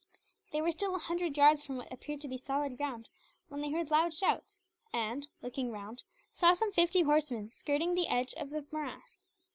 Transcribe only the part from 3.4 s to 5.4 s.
when they heard loud shouts and,